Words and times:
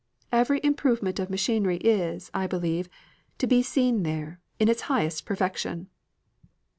Every 0.31 0.59
improvement 0.63 1.19
of 1.19 1.29
machinery 1.29 1.77
is, 1.77 2.31
I 2.33 2.47
believe, 2.47 2.89
to 3.37 3.45
be 3.45 3.61
seen 3.61 4.01
there, 4.01 4.41
in 4.57 4.67
its 4.67 4.81
highest 4.89 5.27
perfection." 5.27 5.89